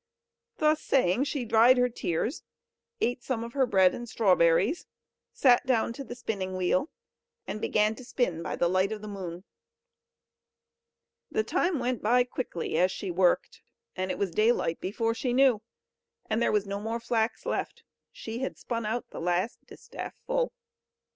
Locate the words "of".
3.43-3.53, 8.91-9.03